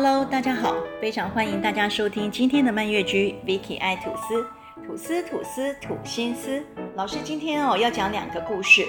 [0.00, 4.46] Hello，大家好，非常欢迎大家收听今天的漫月居 Vicky 爱吐司，
[4.86, 6.64] 吐司吐司吐心思。
[6.94, 8.86] 老师今天哦要讲两个故事，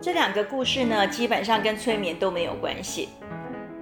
[0.00, 3.10] 这两个故事呢基本上跟催眠都没有关系。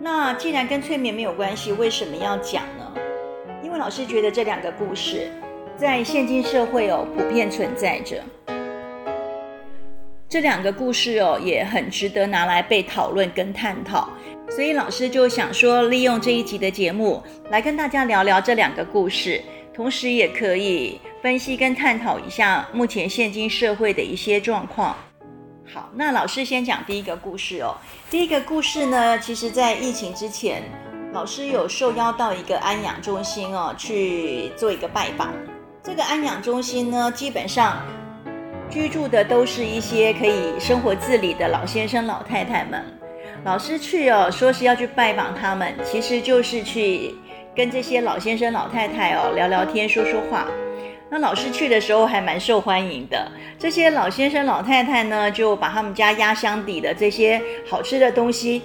[0.01, 2.93] 那既然跟催眠没有关系，为什么要讲呢？
[3.63, 5.31] 因为老师觉得这两个故事
[5.77, 8.21] 在现今社会哦普遍存在着，
[10.29, 14.09] 这两个故事哦也很值得拿来被讨论跟探讨。
[14.51, 19.43] 所以老师就想说，利用这一集的节目来跟大家聊聊这两个故事，
[19.75, 24.97] 同时也可以分析跟探讨一下目前现今社会的一些状况。
[25.73, 27.75] 好，那老师先讲第一个故事哦。
[28.11, 30.63] 第一个故事呢，其实在疫情之前，
[31.13, 35.33] 老师有受邀到一个安养中心哦去做一个拜访。
[35.83, 37.83] 这个安养中心呢，基本上
[38.71, 42.85] 居住的都是一些可以生活自理的老先生、老太太们。
[43.45, 47.15] 老师去哦，说是要去拜访他们，其实就是去
[47.55, 50.47] 跟这些老先生、老太太哦聊聊天、说说话。
[51.11, 58.63] 那老师去的时候还蛮受欢迎的，这些老先生、老太太呢，就把他们家压箱底的这些好吃的东西，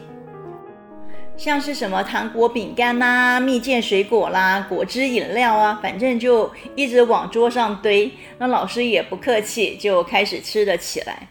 [1.36, 8.10] 像是什么糖果、饼干呐、蜜饯水果啦、果汁饮料啊，反正就一直往桌上堆。
[8.38, 11.28] 那老师也不客气，就开始吃了起来。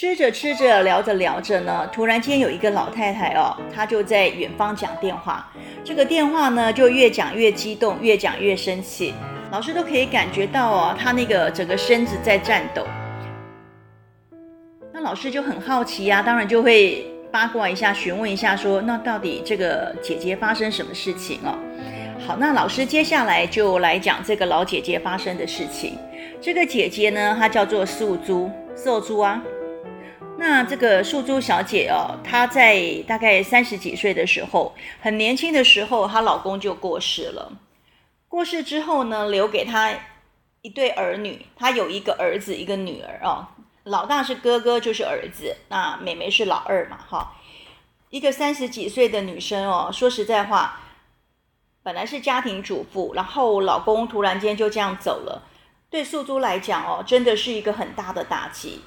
[0.00, 5.50] 吃着吃着，聊着聊着呢，突然间有一个老太太哦，她就在远方讲电话。
[5.82, 9.12] 这个电话呢，就越讲越激动，越讲越生气。
[9.50, 12.86] 老师都可以感觉到哦，她那个整个身子在颤抖。
[14.92, 21.58] 那老师就很好奇呀，当然就会八卦一下，询问一下说，那到底这个姐姐发生什么事情哦？
[22.24, 25.98] 好，那老师接下来就来讲这个老姐姐发生的事情。
[26.40, 29.42] 这个姐姐呢，她叫做素珠，素珠啊。
[30.40, 37.52] 那这个素珠小姐哦，她在大概三十几岁的时候，很年轻的时候，她老公就过世了。
[38.28, 39.90] 过世之后呢，留给她
[40.62, 43.48] 一对儿女，她有一个儿子，一个女儿哦。
[43.82, 47.34] 老大是哥哥，就是儿子，那妹妹是老二嘛，哈。
[48.10, 50.82] 一个三十几岁的女生哦，说实在话，
[51.82, 55.48] 本来是家庭主妇，然后老公突然间就这样走了，
[55.90, 58.82] 对素珠来讲哦，真的是一个很大的打击。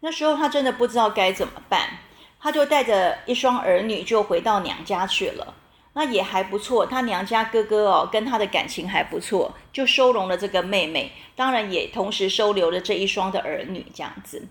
[0.00, 1.98] 那时候他真的不知道该怎么办，
[2.40, 5.54] 他就带着一双儿女就回到娘家去了。
[5.92, 14.48] 那也还不错，他娘家哥哥哦跟他的感情还不错，就收容了这个妹妹，当然也同时收留了这一双的儿女这样子。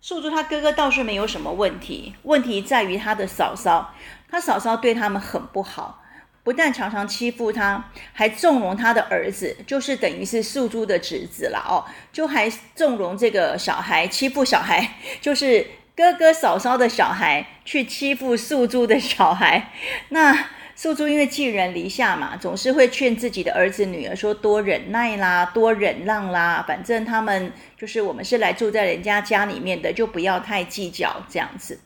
[0.00, 3.94] 素珠他哥哥倒是没有什么问题，问题在于他的嫂嫂，
[4.30, 6.02] 他嫂嫂对他们很不好。
[6.48, 19.72] 不但常常欺负他，还纵容他的儿子，就是等于是素珠的侄子了哦，就还纵容这个小孩欺负小孩，就是哥哥嫂嫂的小孩去欺负素珠的小孩。
[20.08, 31.80] 那素珠因为寄人篱下嘛，总是会劝自己的儿子女儿说多忍耐啦，多忍让啦，反正他们就是我们是来住在人家家里面的，就不要太计较这样子。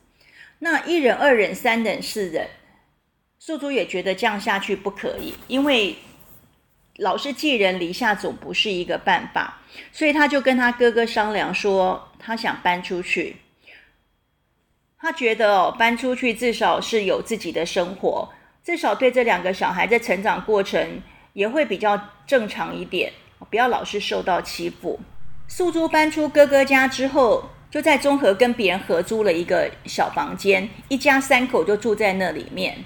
[0.61, 2.47] 那一忍、二忍、三忍、四忍。
[3.45, 5.97] 素珠也觉得这样下去不可以，因为
[6.99, 9.61] 老是寄人篱下总不是一个办法，
[9.91, 13.39] 所以他就跟他哥哥商量说，他想搬出去。
[14.97, 18.33] 他觉得哦，搬出去至少是有自己的生活，
[18.63, 21.03] 至少对这两个小孩在成长过程
[21.33, 23.13] 也会比较正常一点，
[23.51, 25.01] 不要老是受到欺负。
[25.49, 32.85] 素珠搬出哥哥家之后，就在中和跟别人合租了一个小房间，一家三口就住在那里面。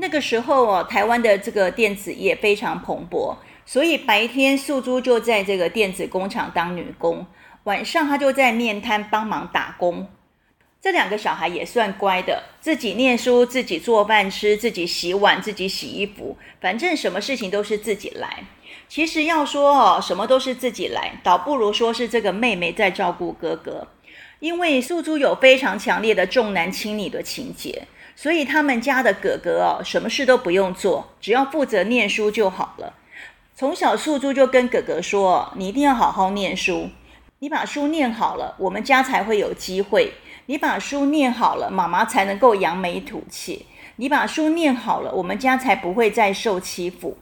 [0.00, 7.26] 那个时候哦，台湾的这个电子业非常蓬勃，所以白天素珠就在这个电子工厂当女工，
[7.64, 10.08] 晚上她就在面摊帮忙打工。
[10.80, 18.44] 这两个小孩也算乖的，自己念书，自己做饭吃，自己洗碗，自己洗衣服，反正什么事情都是自己来。
[18.88, 23.86] 其实要说哦，什么都是自己来，倒不如说是这个妹妹在照顾哥哥，
[24.38, 27.82] 因为素珠有非常强烈的重男轻女的情节。
[28.22, 32.92] 所以他们家的哥哥哦，什么事都不用做，只要负责念书就好了。
[33.56, 36.90] 从小素珠就跟哥哥说：“你一定要好好念书，
[37.38, 40.12] 你把书念好了，我们家才会有机会。
[40.44, 43.64] 你把书念好了，妈妈才能够扬眉吐气。
[43.96, 47.16] 你把书念好了，我们家才不会再受欺负。”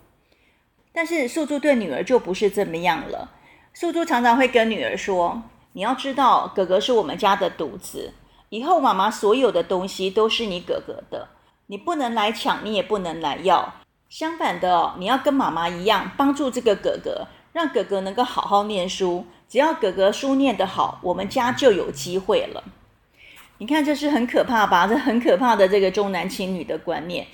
[0.92, 3.30] 但是素珠对女儿就不是这么样了。
[3.72, 8.14] 素珠常常会跟女儿说：“你要知道，哥哥是我们家的独子。”
[8.50, 11.28] 以后妈妈所有的东西都是你哥哥的，
[11.66, 13.74] 你不能来抢，你也不能来要。
[14.08, 19.26] 相反的哦，你要跟妈妈一样，帮助这个哥哥，让哥哥能够好好念书。
[19.48, 22.64] 只要哥哥书念得好，我们家就有机会了。
[23.58, 24.86] 你看，这是很可怕吧？
[24.86, 27.26] 这很可怕的这个重男轻女的观念。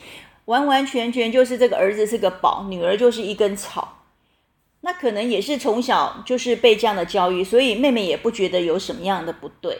[0.47, 3.99] 完完全全就是这个儿子是个宝，女儿就是一根草。
[4.81, 9.79] 那可能也是从小就是被这样的教育，所以妹妹也不觉得有什么样的不对。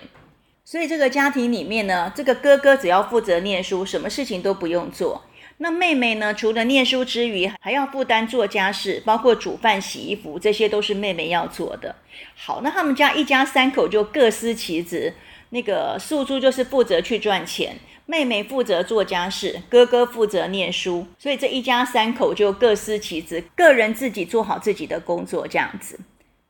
[0.65, 5.23] 所以这个家庭里面呢，这个哥哥只要负责念书，什么事情都不用做。
[5.59, 11.95] 那妹妹呢，除了念书之余，还要负担做家事，包括煮饭、洗衣服，这些都是妹妹要做的。
[12.35, 15.15] 好，那他们家一家三口就各司其职。
[15.51, 17.77] 那个素珠就是负责去赚钱。
[18.07, 26.01] 妹妹负责做家事，哥哥负责念书，所以这一家三口就各司其职，个人自己做好自己的工作，这样子。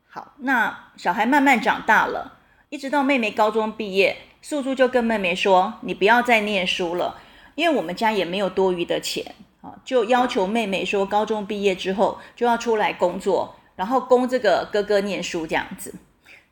[0.09, 2.34] 好，那小孩慢慢长大了，
[2.75, 7.21] 一直到妹妹高中毕业，素珠就跟妹妹说：“你不要再念书了，
[7.55, 9.25] 因为我们家也没有多余的钱
[9.61, 15.95] 啊。”就要求妹妹说，高中毕业之后就要出来工作，然后供这个哥哥念书这样子。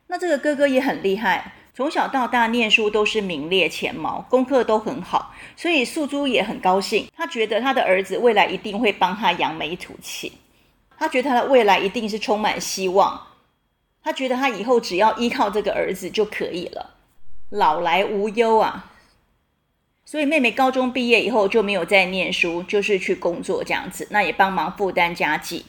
[0.07, 1.55] 那这个哥哥也很厉害。
[1.73, 7.05] 从小到大念书都是名列前茅，功课都很好，所以素珠也很高兴。
[7.17, 10.31] 他觉得他的儿子未来一定会帮他扬眉吐气，
[10.97, 13.19] 他觉得他的未来一定是充满希望。
[14.03, 16.95] 他觉得他以后只要依靠这个儿子就可以了，
[17.49, 18.91] 老来无忧啊。
[20.05, 25.65] 所以妹妹高中毕业以后就没有再念书，就是去工作这样子，那也帮忙负担家计。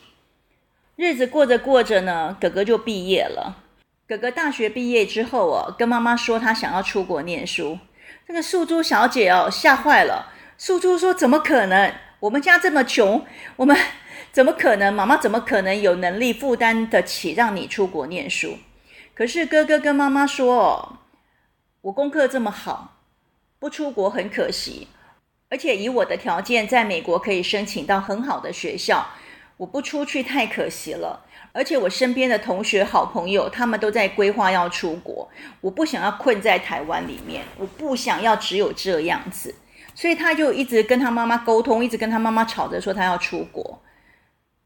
[0.97, 3.63] 日子过着过着呢，哥哥就毕业了。
[4.07, 7.79] 哥哥大学毕业之后哦，跟妈妈说他想要出国念书。
[8.27, 10.33] 这个素珠小姐哦，吓坏了。
[10.59, 11.93] 素珠说：“怎么可能？
[12.21, 13.25] 我们家这么穷，
[13.57, 13.77] 我们
[14.35, 14.93] 怎么可能？
[14.93, 18.59] 妈妈怎么可能有能力负担得起让你出国念书？”
[19.15, 20.99] 可是哥哥跟妈妈说：“哦，
[21.83, 22.97] 我功课这么好，
[23.61, 24.89] 不出国很可惜。
[25.51, 29.07] 而且以我的条件，在美国可以申请到很好的学校，
[29.57, 39.55] 我不出去太可惜了。”而且我身边的同学、好朋友，他们都在规划要出国，我不想要困在台湾里面，我不想要只有这样子，
[39.95, 43.81] 所以他就一直跟他妈妈沟通，一直跟他妈妈吵着说他要出国。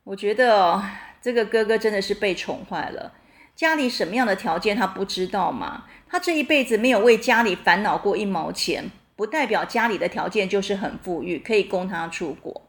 [0.08, 0.82] 我觉得
[1.20, 3.12] 这个哥哥真的是被宠坏了，
[3.54, 5.84] 家里什么样的条件他不知道吗？
[6.08, 12.62] 他这一辈子没有为家里烦恼过一毛钱，不代表家里的条件就是很富裕，可以供他出国。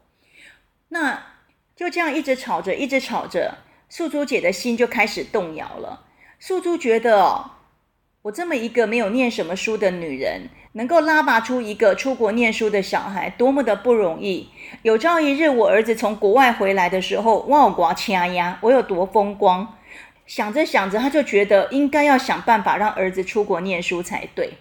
[0.90, 1.38] 那
[1.74, 3.56] 就这样一直吵着，一直吵着。
[3.88, 6.04] 素珠姐的心就开始动摇了。
[6.38, 7.52] 素珠觉得，
[8.20, 14.48] 我这么一个没有念什么书的女人，能够拉拔出一个出国念书的小孩，多么的不容易。
[14.82, 19.76] 有朝一日我儿子从国外回来的时候，哇，我掐呀，我有多风光？
[20.26, 24.54] 想着想着，他就觉得应该要想办法让儿子出国念书才对。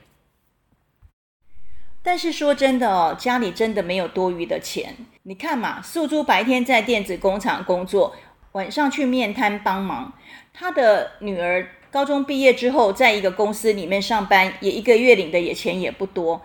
[2.02, 4.96] 但是说真的哦，家里真的没有多余的钱。
[5.24, 8.16] 你看嘛，素珠白天在电子工厂工作。
[8.54, 10.12] 晚上去面摊帮忙，
[10.52, 16.42] 他的女儿高中毕业之后，在一个公司里面上班，也一个月领的也钱也不多，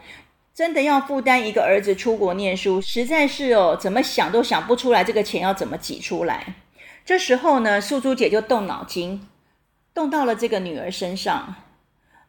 [0.55, 6.55] 真的要负担一个儿子出国念书，实在是哦，怎么想都想不出来这个钱要怎么挤出来。
[7.05, 9.29] 这时候呢，素珠姐就动脑筋，
[9.93, 11.55] 动到了这个女儿身上。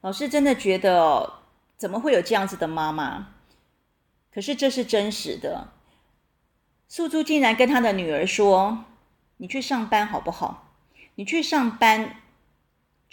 [0.02, 1.34] 老师真的觉得，
[1.78, 3.30] 怎么会有这样子的妈妈？
[4.34, 5.70] 可是这是真实的，
[6.90, 8.86] 素珠竟然跟她的女儿说。
[9.38, 10.72] 你去上班好不好？
[11.16, 12.22] 你去上班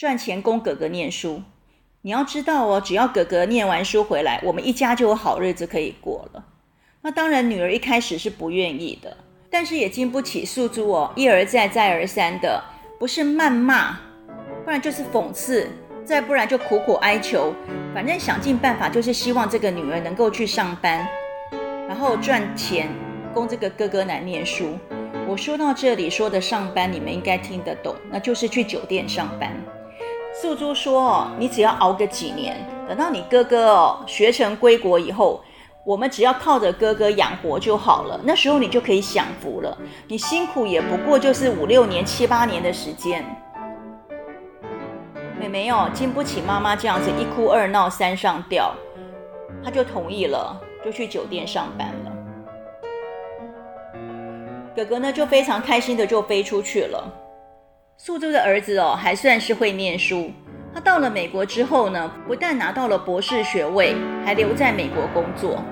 [0.02, 1.40] 赚钱供哥哥念书。
[2.00, 6.44] 你要知道哦，只要哥哥念完书回来，我们一家就有好日子可以过了。
[7.02, 9.16] 那当然，女儿一开始是不愿意的，
[9.48, 12.60] 但是也经不起诉诸哦，一而再再而三的，
[12.98, 13.96] 不是谩骂，
[14.64, 15.70] 不然就是讽刺，
[16.04, 17.54] 再不然就苦苦哀求，
[17.94, 21.06] 反正想尽办法，就是希望这个女儿能够去上班，
[21.86, 22.88] 然后赚钱
[23.32, 24.76] 供这个哥哥来念书。
[25.28, 29.54] 我说到这里说的上班，你们应该听得懂，那就是去酒店上班。
[30.32, 32.56] 素珠说：“，你只要熬个几年，
[32.88, 35.42] 等到你哥哥哦学成归国以后，
[35.84, 38.18] 我们只要靠着哥哥养活就好了。
[38.24, 39.76] 那时候你就可以享福了。
[40.08, 43.24] 你辛苦也不过就是五六年、七八年的时间。”
[45.38, 48.72] 妹妹哦，经不起妈妈这样子一哭二闹三上吊，
[49.62, 52.12] 她就同意了，就去酒店上班了。
[54.74, 57.12] 哥哥呢，就非常开心的就飞出去了。
[57.96, 60.30] 素珠的儿子哦，还算是会念书。
[60.74, 63.94] 他到了美国之后呢，不但拿到了博士学位，
[64.24, 65.62] 还留在美国工作。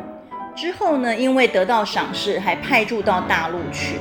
[0.54, 3.96] 之后呢，因为得到赏识，还派驻到大陆去。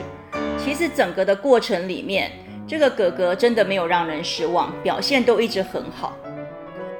[0.57, 2.31] 其实整个的过程里面，
[2.67, 6.15] 这个哥哥真的没有让人失望，表现都一直很好。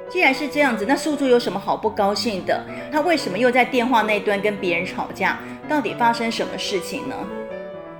[0.08, 2.64] 既然是这样子，那素珠有什么好不高兴的？
[2.90, 5.38] 他为什么又在电话那端跟别人吵架？
[5.68, 7.14] 到底发生什么事情呢？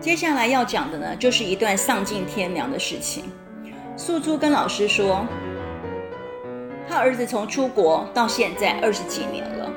[0.01, 3.25] 接下来要讲的呢，就是一段丧尽天良的事情。
[3.99, 5.27] 素珠跟老师说，
[6.89, 9.71] 他儿子从出国到现在二十几年了，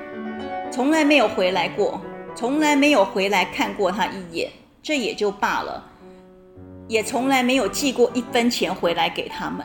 [0.72, 2.00] 从来没有回来过。
[2.36, 4.50] 从来没有回来看过他一眼，
[4.82, 5.84] 这也就罢了，
[6.88, 9.64] 也从来没有寄过一分钱回来给他们。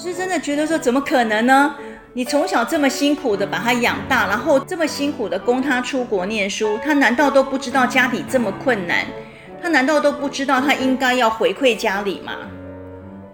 [0.00, 1.74] 我是真的觉得说，怎么可能呢？
[2.14, 9.04] 你从小这么辛苦的把他养大，然后这么辛苦的供他出国念书，他难道都不知道家里这么困难？
[9.62, 12.32] 他难道都不知道他应该要回馈家里吗？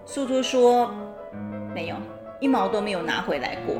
[0.05, 0.93] 素珠说
[1.73, 1.95] 没有，
[2.41, 3.77] 一毛都没有拿回来过。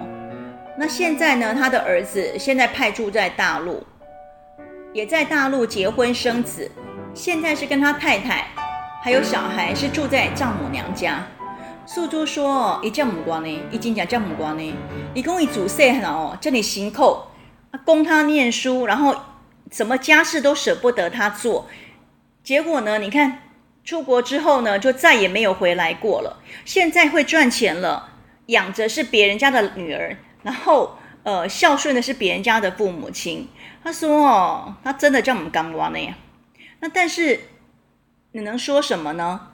[0.77, 1.53] 那现在呢？
[1.53, 3.85] 他的儿子现在派驻在大陆，
[4.93, 6.71] 也在大陆结婚生子，
[7.13, 8.47] 现在是跟他太太
[9.03, 11.27] 还有小孩是住在丈母娘家。
[11.87, 14.75] 素珠说：“一叫母光呢，一经讲丈母光呢，
[15.13, 17.31] 一共一祖岁哦，叫你行扣，
[17.85, 19.15] 供他念书，然后
[19.71, 21.65] 什么家事都舍不得他做。
[22.43, 23.43] 结果呢，你看
[23.85, 26.43] 出国之后呢，就再也没有回来过了。
[26.65, 28.09] 现在会赚钱了，
[28.47, 33.47] 养着是别人家的女儿，然后呃孝顺的是别人家的父母亲。
[33.81, 36.13] 他说哦，他真的叫我们刚光呢。
[36.81, 37.39] 那但是
[38.33, 39.53] 你能说什么呢？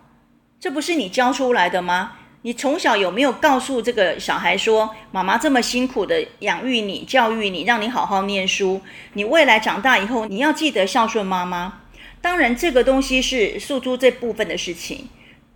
[0.60, 2.14] 这不是你教出来的吗？”
[2.46, 8.82] 你从小有没有告诉这个小孩说，妈妈这么辛苦的养育你、教育你，让你好好念书，
[9.14, 11.84] 你未来长大以后你要记得孝顺妈妈。
[12.20, 15.08] 当然，这个东西是诉诸这部分的事情，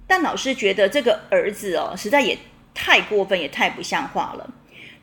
[0.07, 2.37] 但老师觉得这个儿子哦，实在也
[2.73, 4.49] 太过分，也太不像话了。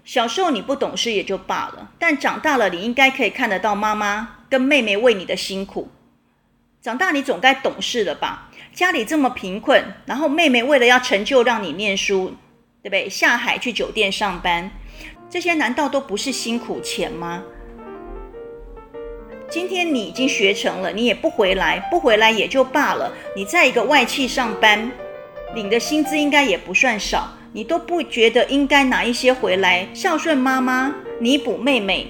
[0.07, 5.91] 小时候你不懂事也就罢了，但长大了你应该可以看得到妈妈跟妹妹为你的辛苦。
[6.81, 8.51] 长大你总该懂事了吧？
[8.75, 12.35] 家里这么贫困，然后妹妹为了要成就让你念书，
[12.83, 13.09] 对不对？
[13.09, 14.69] 下海去酒店上班，
[15.31, 17.45] 这些难道都不是辛苦钱吗？
[19.49, 23.13] 今天你已经学成了，你也不回来，不回来也就罢了。
[23.37, 24.91] 你在一个外企上班，
[25.55, 32.09] 领的薪资应该也不算少，你都不觉得应该拿一些回来孝顺妈妈、弥补妹妹，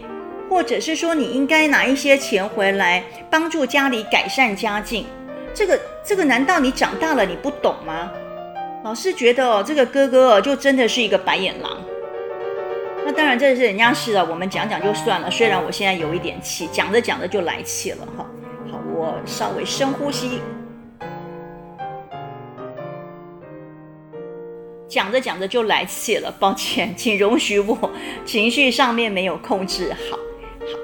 [0.48, 5.04] 或者是说你应该拿一些钱回来帮助家里改善家境？
[5.54, 8.10] 这个这个，难道你长大了你不懂吗？
[8.82, 11.70] 老师觉得哦，这个哥哥哦，就真的是一个白眼狼。
[13.06, 15.30] 那当然，这是人家事了，我们讲讲就算了。
[15.30, 18.26] 虽然我现在有一点气，讲着讲着就来气了哈。
[18.70, 20.40] 好，我稍微深呼吸。
[24.88, 27.90] 讲着讲着就来气了，抱歉， 请容许我
[28.24, 30.16] 情绪上面没有控制好。
[30.16, 30.78] 好，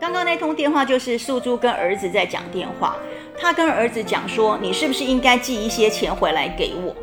[0.00, 2.96] 刚刚那通电话就是素珠跟儿子在讲电话。
[3.36, 6.94] 他跟儿子讲说：“你是不是应该寄一些钱回来给我？”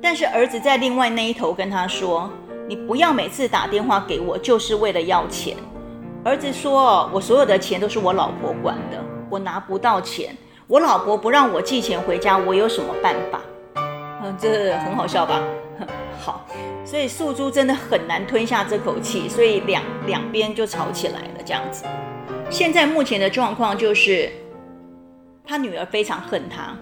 [0.00, 2.30] 但是儿子在另外那一头跟他说
[2.68, 5.56] ：“你不要每次打电话给我，就是为了要钱。”
[6.24, 10.34] 儿子说：“我所有的钱都是我老婆管的，我拿不到钱。
[10.66, 13.40] 我老婆不让我寄钱回家，我有什么办法？”
[14.22, 15.42] 嗯，这很好笑吧？
[16.20, 16.46] 好，
[16.84, 21.42] 所以素珠真的很难吞下这口气，所以两两边就吵起来了。
[21.44, 21.84] 这样子，
[22.48, 24.30] 现在目前的状况就是。
[25.50, 26.78] 他女儿非常恨他，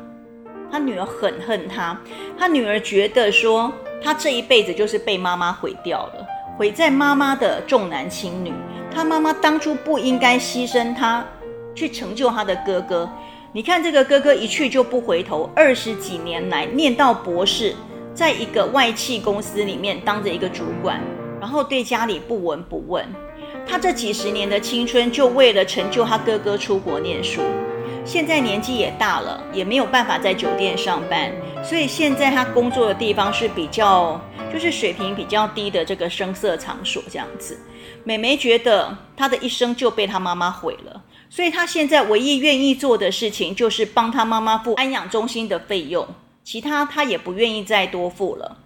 [0.70, 1.98] 他女儿很恨他，
[2.38, 3.72] 他女儿觉得说
[4.04, 6.26] 他这一辈子就是被妈妈毁掉了，
[6.58, 8.52] 毁在妈妈的重男轻女。
[8.90, 11.26] 他妈妈当初不应该牺牲他
[11.74, 13.08] 去成就他的哥哥。
[13.52, 17.74] 你看这个哥哥一去就不回头，二十几年来念到博士，
[18.12, 21.00] 在一个外企公司里面当着一个主管，
[21.40, 23.02] 然后对家里不闻不问。
[23.66, 27.40] 他这几十年的青春就为了成就他哥哥出国念书。
[28.08, 31.30] 现在年纪也大了，也没有办法在酒店上班，
[31.62, 34.18] 所以现在他工作的地方是比较，
[34.50, 37.60] 就是水平比较低的这个声色场所这样子。
[38.04, 46.08] 美眉觉得她的一生就被她妈妈毁了，所以她现在唯一愿意做的事情就是帮她妈妈付安养中心的费用，
[46.42, 48.56] 其他她也不愿意再多付了。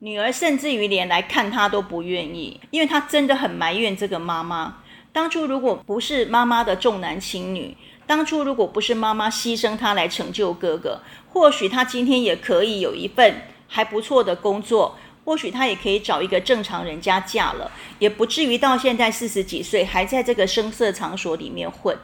[0.00, 4.78] 女儿甚至于连来看她都不愿意，因为她真的很埋怨这个妈妈，
[5.12, 7.76] 当初如果不是妈妈的重男轻女。
[8.10, 11.00] 当初如果不是妈妈牺牲他来成就哥哥，
[11.32, 21.96] 或许他今天也可以有一份还不错的工作，或许他也可以找一个正常人家嫁了，也不至于到现在四十几岁还在这个声色场所里面混。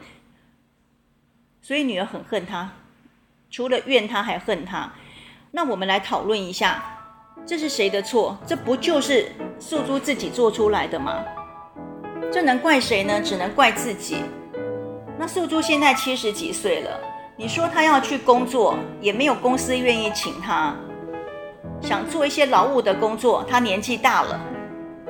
[1.61, 2.71] 所以女儿很恨他，
[3.51, 4.93] 除了怨他还恨他。
[5.51, 6.85] 那我们来讨论一下，
[7.45, 8.39] 这是谁的错？
[8.47, 11.25] 这不就是素珠自己做出来的吗？
[12.33, 13.21] 这能怪谁呢？
[13.21, 14.19] 只能怪自己。
[15.19, 16.91] 那素珠现在七十几岁了，
[17.37, 20.75] 你说她要去工作，也没有公司愿意请她；
[21.81, 24.39] 想做一些劳务的工作，她年纪大了，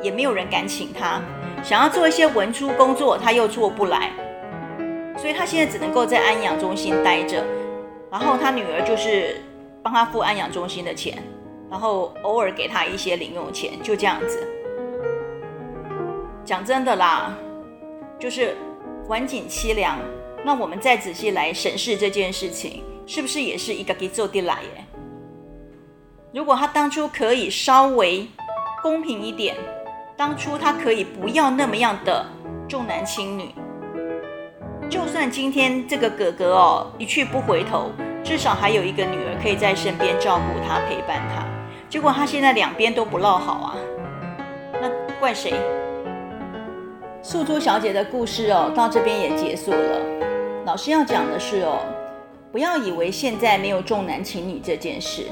[0.00, 1.20] 也没有人敢请她；
[1.62, 4.12] 想要做一些文书工作，她又做不来，
[5.16, 7.44] 所以她现在只能够在安养中心待着，
[8.10, 9.42] 然后她女儿就是
[9.82, 11.20] 帮她付安养中心的钱，
[11.68, 14.46] 然后偶尔给她一些零用钱，就这样子。
[16.44, 17.36] 讲真的啦。
[18.18, 18.56] 就是
[19.08, 19.98] 晚景凄凉。
[20.44, 24.84] 那我们再仔细来审视这件事情，是不是也是一个给做的来耶？
[26.32, 28.28] 如果他当初可以稍微
[28.82, 29.56] 公平一点，
[30.16, 32.26] 当初他可以不要那么样的
[32.68, 33.54] 重男轻女，
[34.88, 37.90] 就算今天这个哥哥哦一去不回头，
[38.22, 41.44] 至少还有一个女儿可以在身边照顾他、陪伴他。
[41.88, 43.76] 结果他现在两边都不落好啊，
[44.80, 45.54] 那怪谁？
[47.28, 50.00] 素珠小姐的故事哦，到这边也结束了。
[50.64, 51.80] 老师要讲的是哦，
[52.52, 55.24] 不要以为现在没有重男轻女这件事，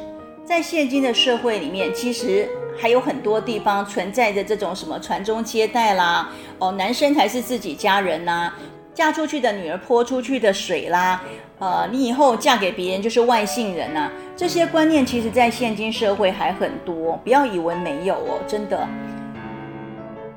[0.44, 8.52] 在现今的社会里面，其实还有很多地方存在着这种什么传宗接代啦，哦，男生才是自己家人呐，
[8.92, 11.22] 嫁出去的女儿泼出去的水啦，
[11.60, 18.84] 呃，你以后嫁给别人就是外姓人呐，这些观念其实在现今社会还很多，不要以为没有哦，真的，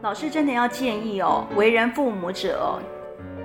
[0.03, 2.79] 老师真的要建议哦，为人父母者哦。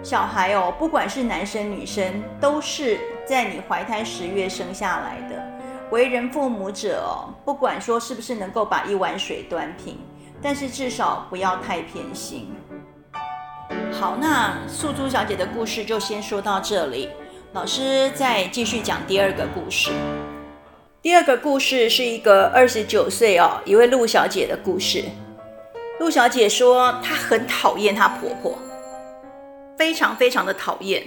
[0.03, 5.43] 小孩哦，不管是男生女生，都是在你怀胎十月生下来的。
[5.91, 9.99] 为人父母者哦，不管说是不是能够把一碗水端平，
[10.43, 12.53] 但是至少不要太偏心。
[13.91, 17.09] 好，那素珠小姐的故事就先说到这里。
[17.55, 19.91] 老师再继续讲第二个故事。
[21.01, 25.05] 第二个故事是一个二十九岁哦，一位陆小姐的故事。
[26.01, 28.59] 陆小姐说，她很讨厌她婆婆。
[29.79, 31.03] 非常非常的讨厌。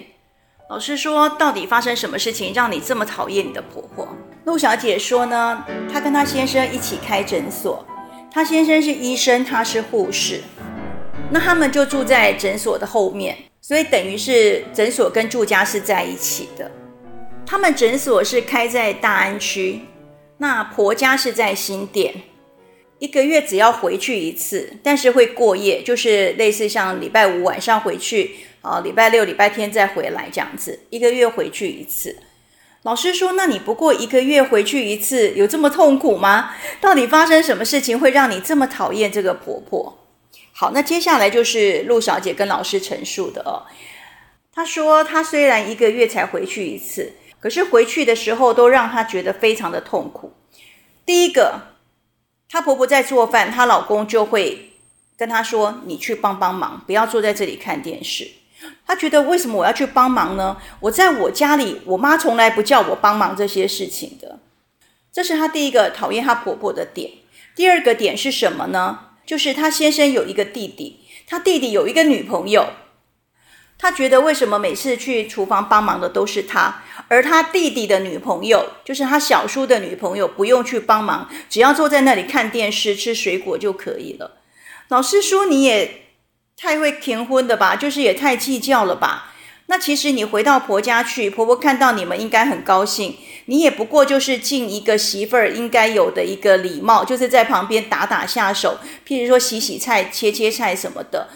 [0.69, 4.07] 老师说，到底发生什么事情让你这么讨厌你的婆婆？
[4.45, 7.85] 陆小姐说呢，她跟她先生一起开诊所，
[8.31, 10.41] 她先生是医生，她是护士，
[11.31, 16.69] 那他们就住在诊所的后面，所以等于是诊所跟住家是在一起的。
[17.45, 19.81] 他们诊所是开在大安区，
[20.37, 22.13] 那婆家是在新店。
[22.97, 30.79] 一个月只要回去一次，但是会过夜，就是类似像礼拜五晚上回去，啊，礼拜六、礼拜天再回来这样子。
[30.89, 32.17] 一个月回去一次。
[32.83, 36.55] 老师说：“那你不过一个月回去一次，有这么痛苦吗？
[36.79, 39.97] 到底发生什么事情会让你这么讨厌这个婆婆？”
[40.53, 43.67] 好，那接下来就是陆小姐跟老师陈述的哦。
[44.53, 50.31] 她说：“她虽然一个月才回去一次，可是回去的时候都让她觉得非常的痛苦。
[51.05, 51.74] 第一个。”
[52.55, 54.71] 她婆婆在做饭，她老公就会
[55.17, 58.31] 跟她说：“你去帮帮忙，不要坐在这里看电视。”
[58.87, 60.55] 她觉得为什么我要去帮忙呢？
[60.79, 64.39] 我在我家里，我妈从来不叫我帮忙这些事情的。
[65.11, 67.11] 这是她第一个讨厌她婆婆的点。
[67.57, 68.99] 第二个点是什么呢？
[69.25, 72.69] 就是她先生有一个弟弟，她弟弟有一个女朋友。
[73.77, 76.81] 他觉得为什么每次去厨房帮忙的都是他？
[77.07, 84.37] 而他弟弟的女朋友，就是他小叔的女朋友，不用去帮忙，只要坐在那里看电视、吃水果就可以了。
[84.87, 86.05] 老师说你也
[86.57, 89.33] 太会填婚的吧，就是也太计较了吧？
[89.67, 93.17] 那其实你回到婆家去，婆婆看到你们应该很高兴。
[93.47, 101.29] 你也不过就是尽一个媳妇儿应该有的一个礼貌，就是在旁边打打下手，譬如说洗洗菜、切切菜什么的。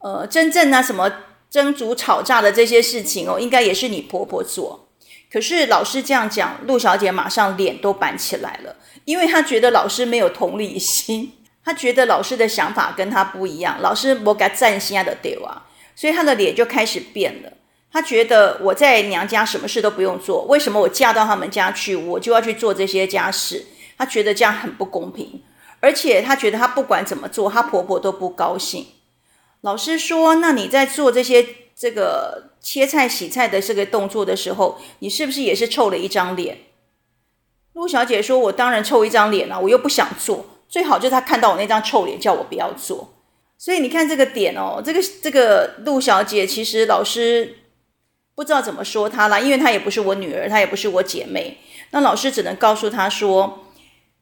[0.00, 1.10] 呃，真正呢什么
[1.52, 4.88] 蒸煮炒炸的这些事情哦，应该也是你婆婆做。
[5.30, 17.52] 可是老师这样讲，陆小姐马上脸都板起来了，因为她觉得老师没有同理心， 她觉得老师的想法跟她不一样，老师我给赞心的对啊，所以她的脸就开始变了。
[17.92, 23.66] 她觉得我在娘家什么事都不用做，为什么我嫁到他们家去，我就要去做这些家事？
[23.98, 25.42] 她觉得这样很不公平，
[25.80, 28.86] 而且她觉得她不管怎么做，她婆婆都不高兴。
[29.62, 31.44] 老师说：“那你在做这些
[31.74, 36.58] 这个？”切菜、洗菜的这个动作的时候，你是不是也是臭了一张脸？
[37.72, 43.12] 陆小姐说：“我当然臭一张脸了，我又不想做，最好就是她看到我那张臭脸，叫我不要做。”
[43.58, 47.56] 所以你看这个点哦，这个这个陆小姐其实老师
[48.36, 51.58] 不知道怎么说她啦，因为她也不是我女儿，她也不是我姐妹，
[51.90, 53.66] 那老师只能告诉她说：“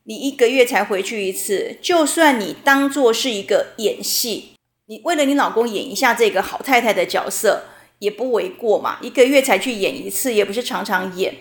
[0.05, 4.55] 你一个月才回去一次，就算你当做是一个演戏，
[4.91, 7.63] 你为了你老公演一下这个好太太的角色。”
[8.01, 11.35] 也不为过嘛，一个月才去演一次，也不是常常演。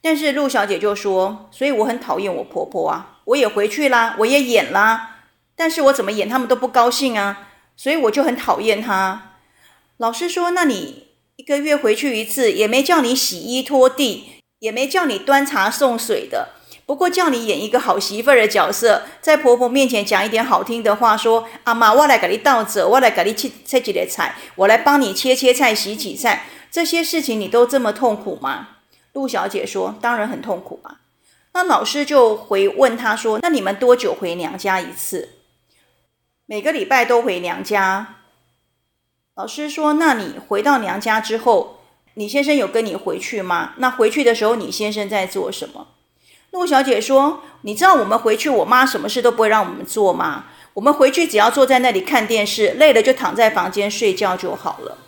[0.00, 5.18] 但是陆小姐就说，所以我很讨厌我婆婆啊，我也回去啦，我也演啦，
[5.54, 9.34] 但是我怎么演他们都不高兴啊，所以我就很讨厌她。
[9.98, 14.24] 老师说，那你一个月回去一次，也没叫你洗衣拖地，
[14.60, 16.54] 也没叫你端茶送水的。
[16.90, 28.70] 不过叫你演一个好媳妇儿的角色，在婆婆面前讲一点好听的话，说阿妈，我来给你倒酒，我来给你切切几碟菜，我来帮你切切菜、洗洗菜， 这些事情你都这么痛苦吗？
[29.12, 30.98] 陆小姐说：当然很痛苦啊。
[31.52, 35.36] 那老师就回问她说：那你们多久回娘家一次？
[36.46, 38.16] 每个礼拜都回娘家。
[39.36, 41.78] 老师说：“那你回到娘家之后，
[42.14, 43.74] 你先生有跟你回去吗？
[43.76, 45.86] 那回去的时候，你先生在做什么？”
[46.50, 50.46] 陆小姐说：“你知道我们回去，我妈什么事都不会让我们做吗？
[50.74, 54.98] 我们回去只要坐在那里看电视，累了就躺在房间睡觉就好了。”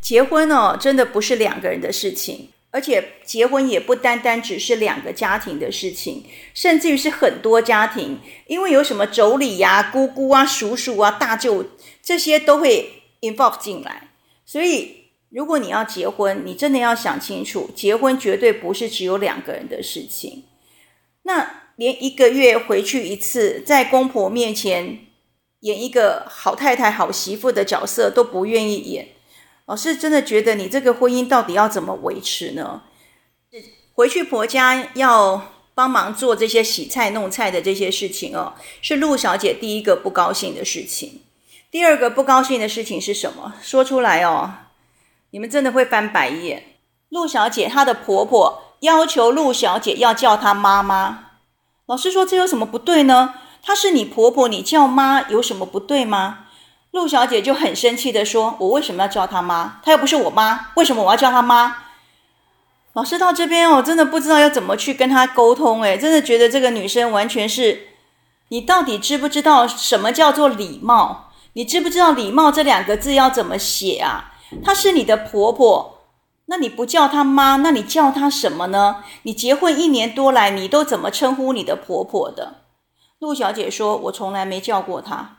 [0.00, 6.24] 结婚哦，真的不是两个人的事情，而且结婚也不单单只是两个家庭的事情，
[6.54, 11.64] 甚至于是很多家庭，因为有什么妯娌呀、姑姑啊、叔叔啊、大舅
[12.00, 14.10] 这些都会 involve 进来。
[14.44, 15.05] 所以，
[15.36, 20.44] 如果你要结婚，你真的要想清楚，结婚绝对不是只有两个人的事情。
[21.24, 25.00] 那连一个月回去一次，在公婆面前
[25.60, 29.08] 演一个好太太、好媳妇的角色都不愿意演。
[29.66, 32.84] 老师真的觉得你这个婚姻到底要怎么维持呢？
[33.92, 41.20] 回去婆家要帮忙做这些洗菜弄菜的这些事情哦，是陆小姐第一个不高兴的事情。
[41.70, 43.52] 第二个不高兴的事情是什么？
[43.60, 44.54] 说出来哦，
[45.30, 46.76] 你们真的会翻白眼。
[47.08, 51.24] 陆小姐她的婆婆要求陆小姐要叫她妈妈。
[51.86, 53.34] 老师说这有什么不对呢？
[53.62, 56.46] 她是你婆婆，你叫妈有什么不对吗？
[56.92, 59.80] 陆小姐就很生气地说：“我为什么要叫她妈？
[59.82, 61.76] 她又不是我妈，为什么我要叫她妈？”
[62.94, 65.82] 老师到这边，我真的不知道要怎么去跟她沟通。
[65.82, 67.88] 诶，真的觉得这个女生完全是，
[68.48, 71.30] 你到底知不知道什么叫做礼貌？
[71.52, 74.32] 你知不知道礼貌这两个字要怎么写啊？
[74.64, 75.98] 她是你的婆婆，
[76.46, 79.04] 那你不叫她妈，那你叫她什么呢？
[79.22, 82.62] 你结婚一年多来，你都怎么称呼你的婆婆的？
[83.18, 85.38] 陆小姐说：“我从来没叫过她。”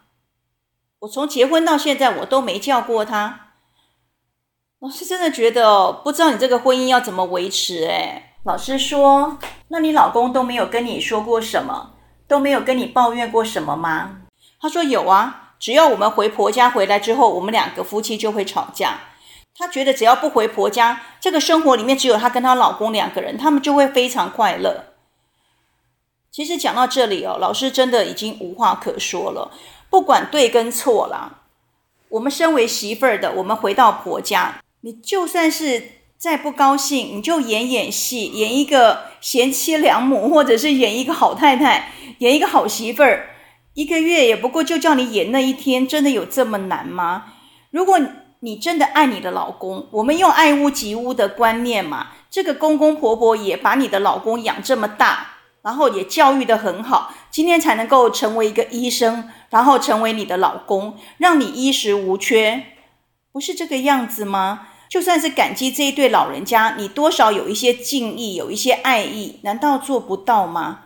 [1.01, 3.51] 我从结婚到现在，我都没叫过她。
[4.79, 8.35] 老师真的觉得，不知道你这个婚姻要怎么维持哎。
[8.43, 11.93] 老师说，那你老公都没有跟你说过什么，
[12.27, 14.21] 都没有跟你抱怨过什么吗？
[14.59, 18.99] 他说有啊，只要我们回婆家回来之后，我们两个夫妻就会吵架。
[19.55, 24.93] 她觉得只要不回婆家，这个生活里面只有她跟她老公两个人，他们就会非常快乐。
[26.31, 29.51] 其实讲到这里哦，老师真的已经无话可说了。
[29.89, 31.43] 不管对跟错啦，
[32.09, 43.29] 我们身为媳妇儿的，我们回到婆家，你就算是再不高兴，你就演演戏，演一个贤妻良母，或者是演一个好太太，演一个好媳妇儿，
[43.77, 47.25] 一个月也不过就叫你演那一天，真的有这么难吗？
[47.69, 47.99] 如果
[48.39, 55.27] 你真的爱你的老公，我们用爱屋及乌的观念嘛，这个公公婆婆也把你的老公养这么大。
[55.61, 62.63] 然后也教育得很好，今天才能够成为一个医生，然后成为你的老公，让你衣食无缺，
[63.31, 64.69] 不是这个样子吗？
[64.89, 70.79] 就算是感激这一对老人家，你多少有一些敬意，有一些爱意，难道做不到吗？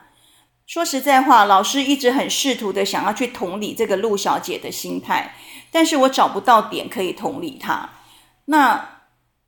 [0.71, 5.35] 说实在话，老师一直很试图的想要去同理这个陆小姐的心态，
[5.69, 7.89] 但是我找不到点可以同理她。
[8.45, 9.01] 那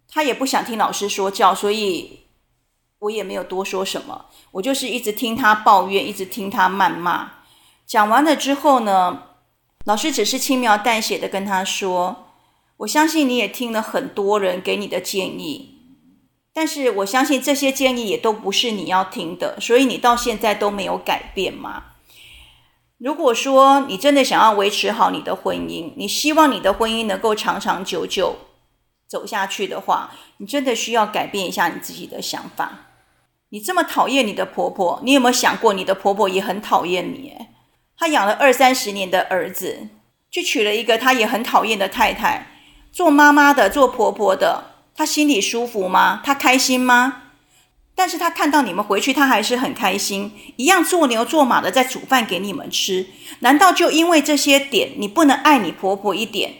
[0.10, 2.20] 她也不想听老师说教，所以。
[3.00, 7.32] 我也没有多说什么，我就是一直听她抱怨，一直听她谩骂。
[7.86, 9.24] 讲完了之后呢，
[9.86, 12.28] 老师只是轻描淡写的跟她说
[12.78, 15.73] ：“我相信你也听了很多人给你的建议，
[16.54, 21.86] 但是我相信这些建议也都不是你要听的，所以你到现在都没有改变吗。
[22.98, 28.38] 如果说你真的想要维持好你的婚姻，你希望你的婚姻能够长长久久
[29.08, 32.90] 走下去的话，你真的需要改变一下你自己的想法。”
[33.50, 37.36] 你这么讨厌你的婆婆，你有没有想过你的婆婆也很讨厌你？
[37.96, 39.90] 她养了二三十年的儿子，
[40.32, 42.48] 就娶了一个她也很讨厌的太太。
[42.92, 46.22] 做妈妈的，做婆婆的，她心里舒服吗？
[46.24, 47.24] 她开心吗？
[47.96, 53.08] 但是她看到你们回去，她还是很开心，一样做牛做马的在煮饭给你们吃。
[53.40, 56.56] 难道就因为这些点，你不能爱你婆婆一点？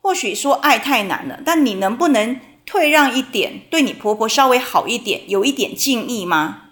[0.00, 2.40] 或许说爱太难了，但你能不能？
[2.66, 6.70] 退让一点，对你婆婆稍微好一点，有一点敬意吗？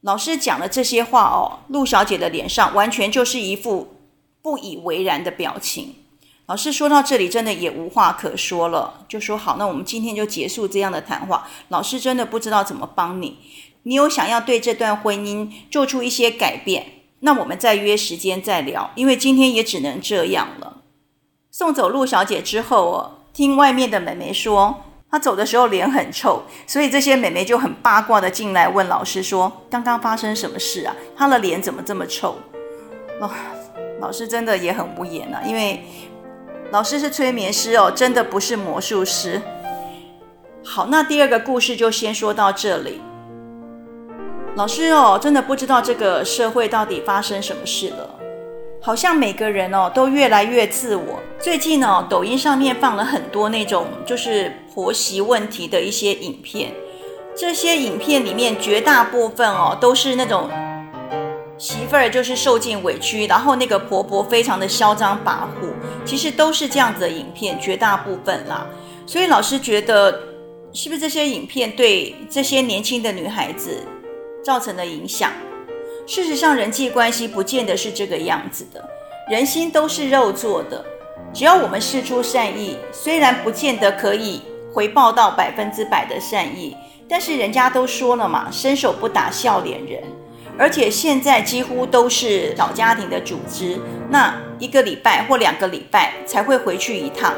[0.00, 3.94] 老师讲了这些话哦，陆小姐的脸上完全就是一副
[4.40, 5.96] 不以为然的表情。
[6.46, 11.48] 老师说到这里，真的也无话可说了，就说好，那我们今天就结束这样的谈话。
[11.68, 13.38] 老师真的不知道怎么帮你，
[13.84, 16.86] 你有想要对这段婚姻做出一些改变，
[17.20, 20.78] 那我们再约时间再聊，因为今天也只能这样了。
[21.50, 23.18] 送走陆小姐之后哦。
[23.34, 30.94] 听外面的美眉说，她走的时候脸很臭，所以这些美眉就很八卦的进来问老师说：“刚刚发生什么事啊？
[31.16, 32.36] 她的脸怎么这么臭？”
[33.22, 33.30] 哦，
[34.02, 35.82] 老师真的也很无言啊，因为
[36.72, 39.38] 老师是催眠师哦，真的不是魔术师。
[40.64, 42.98] 好，那第二个故事就先说到这里。
[44.56, 48.08] 老师哦，真的不知道这个社会到底发生什么事了。
[48.80, 51.20] 好像每个人哦都越来越自我。
[51.38, 56.72] 最近哦，抖音上面放了很多那种就是婆媳问题的一些影片，
[57.36, 60.48] 这些影片里面绝大部分哦都是那种
[61.62, 65.70] 媳妇儿就是受尽委屈，然后那个婆婆非常的嚣张跋扈，
[66.04, 68.66] 其实都是这样子的影片，绝大部分啦。
[69.06, 70.10] 所以老师觉得，
[70.72, 73.78] 是不是这些影片对这些年轻的女孩子
[74.44, 75.30] 造成了影响？
[76.04, 78.84] 事实上，人际关系不见得是这个样子的，
[79.30, 80.84] 人心都是肉做的。
[81.32, 86.76] 只要我们释出善意，虽然不见得可以回报到百分之百的善意，
[87.08, 90.02] 但是人家都说了嘛，伸手不打笑脸人。
[90.58, 93.78] 而且现在几乎都是小家庭的组织，
[94.10, 97.34] 那一个礼拜或两个礼拜才会回去一趟，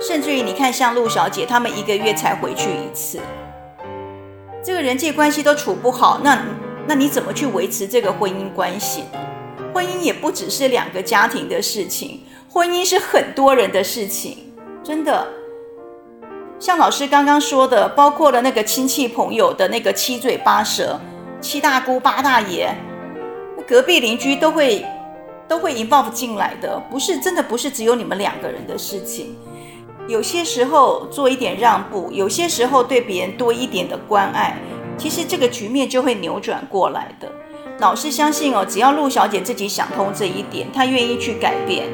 [0.00, 3.18] 甚至于你看像陆小姐他们一个月才回去一次，
[4.64, 6.42] 这个人际关系都处不好，那
[6.86, 9.18] 那你怎么去维持这个婚姻关系呢？
[9.74, 12.22] 婚姻也不只是两个家庭的事情。
[12.50, 14.38] 婚姻是很多人的事情，
[14.82, 15.28] 真的。
[16.58, 20.98] 像老师刚刚说的，包括了那个亲戚朋友的那个七嘴八舌，
[21.40, 22.68] 七大姑八大爷，
[23.66, 24.84] 隔壁邻居都会
[25.46, 29.36] 都会 involve 进来的，不是真的不是只有你们两个人的事情。
[30.08, 34.56] 有些时候做一点让步，有些时候对别人多一点的关爱，
[34.96, 37.30] 其实这个局面就会扭转过来的。
[37.78, 41.86] 老师相信哦，只要陆小姐自己想通这一点，她愿意去改变。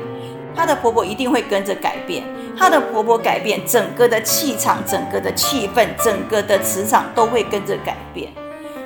[0.57, 2.23] 她的婆婆一定会跟着改变，
[2.57, 8.33] 她的婆婆改变，整个的气场、整个的气氛、整个的磁场都会跟着改变。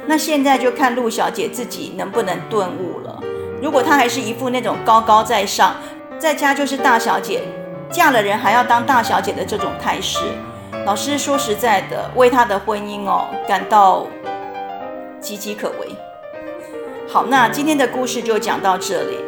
[0.09, 3.23] 那现在就看陆小姐自己能不能顿悟了。
[3.61, 5.77] 如果她还是一副那种高高在上，
[6.19, 7.43] 在家就是大小姐，
[7.91, 10.19] 嫁了人还要当大小姐的这种态势，
[10.87, 14.07] 老师说实在的，为她的婚姻哦感到
[15.21, 15.95] 岌岌可危。
[17.07, 19.19] 好，那今天的故事就讲到这里。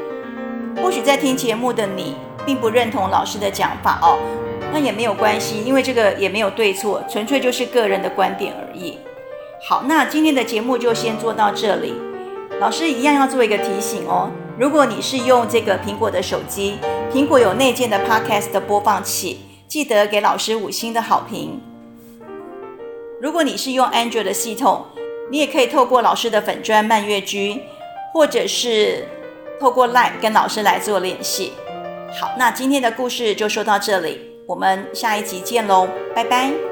[0.82, 2.16] 或许在听节目的你，
[2.46, 4.18] 并不认同老师的讲法哦，
[4.72, 8.98] 那也没有关系，因为这个也没有对错，纯粹就是个人的观点而已。
[9.62, 11.94] 好，那今天的节目就先做到这里。
[12.60, 16.78] 老师一样要做一个提醒哦，如果你是用这个苹果的手机，
[17.12, 21.60] 苹果有内建的 Podcast 的播放器，记得给老师五星的好评。
[23.20, 24.86] 如果你是用 Android 的系统，
[25.30, 27.60] 你也可以透过老师的粉专蔓月居，
[28.14, 29.06] 或者是
[29.60, 31.52] 透过 LINE 跟老师来做联系。
[32.18, 36.69] 好，那今天的故事就说到这里，我们下一集见喽，拜拜。